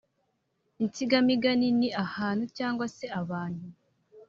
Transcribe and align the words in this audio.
Insigamigani 0.83 1.67
ni 1.79 1.89
ahantu 2.03 2.43
cyangwa 2.57 2.85
se 2.95 3.05
abantu 3.21 3.65